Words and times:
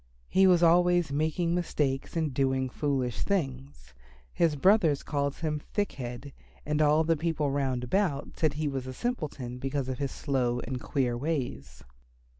He 0.29 0.47
was 0.47 0.63
always 0.63 1.11
making 1.11 1.53
mistakes 1.53 2.17
and 2.17 2.33
doing 2.33 2.69
foolish 2.71 3.21
things. 3.21 3.93
His 4.33 4.55
brothers 4.55 5.03
called 5.03 5.35
him 5.35 5.59
Thick 5.59 5.91
head, 5.91 6.33
and 6.65 6.81
all 6.81 7.03
the 7.03 7.15
people 7.15 7.51
round 7.51 7.83
about 7.83 8.29
said 8.39 8.53
he 8.53 8.67
was 8.67 8.87
a 8.87 8.93
simpleton 8.95 9.59
because 9.59 9.89
of 9.89 9.99
his 9.99 10.09
slow 10.11 10.59
and 10.61 10.81
queer 10.81 11.15
ways. 11.15 11.83